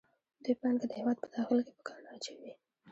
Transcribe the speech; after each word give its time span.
دوی 0.43 0.55
پانګه 0.61 0.85
د 0.89 0.93
هېواد 0.99 1.17
په 1.23 1.27
داخل 1.35 1.57
کې 1.67 1.73
په 1.77 1.83
کار 1.87 1.99
نه 2.05 2.09
اچوي 2.15 2.51